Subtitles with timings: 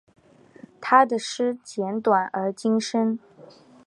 [0.81, 3.19] 他的诗简短而精深。